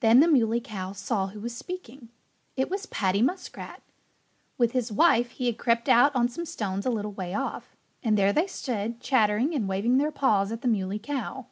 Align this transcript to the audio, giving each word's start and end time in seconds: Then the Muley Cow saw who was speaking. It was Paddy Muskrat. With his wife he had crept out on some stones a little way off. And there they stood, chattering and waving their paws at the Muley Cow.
Then 0.00 0.20
the 0.20 0.26
Muley 0.26 0.62
Cow 0.62 0.92
saw 0.92 1.26
who 1.26 1.40
was 1.40 1.54
speaking. 1.54 2.08
It 2.56 2.70
was 2.70 2.86
Paddy 2.86 3.20
Muskrat. 3.20 3.82
With 4.56 4.72
his 4.72 4.90
wife 4.90 5.32
he 5.32 5.44
had 5.44 5.58
crept 5.58 5.86
out 5.86 6.16
on 6.16 6.30
some 6.30 6.46
stones 6.46 6.86
a 6.86 6.90
little 6.90 7.12
way 7.12 7.34
off. 7.34 7.76
And 8.02 8.16
there 8.16 8.32
they 8.32 8.46
stood, 8.46 9.00
chattering 9.02 9.54
and 9.54 9.68
waving 9.68 9.98
their 9.98 10.12
paws 10.12 10.50
at 10.50 10.62
the 10.62 10.68
Muley 10.68 10.98
Cow. 10.98 11.44